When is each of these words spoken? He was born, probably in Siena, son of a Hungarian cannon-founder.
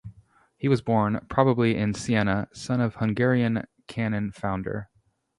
He 0.57 0.67
was 0.67 0.81
born, 0.81 1.23
probably 1.29 1.77
in 1.77 1.93
Siena, 1.93 2.47
son 2.53 2.81
of 2.81 2.95
a 2.95 2.99
Hungarian 3.01 3.65
cannon-founder. 3.85 4.89